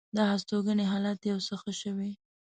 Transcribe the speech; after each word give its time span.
د 0.15 0.17
هستوګنې 0.31 0.85
حالت 0.91 1.19
یو 1.31 1.39
څه 1.47 1.53
ښه 1.61 1.71
شوی. 1.81 2.11